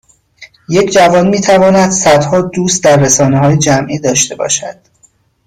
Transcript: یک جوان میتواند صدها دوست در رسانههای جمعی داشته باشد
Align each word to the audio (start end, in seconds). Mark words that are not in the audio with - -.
یک 0.69 0.91
جوان 0.91 1.27
میتواند 1.27 1.89
صدها 1.91 2.41
دوست 2.41 2.83
در 2.83 2.97
رسانههای 2.97 3.57
جمعی 3.57 3.99
داشته 3.99 4.35
باشد 4.35 4.77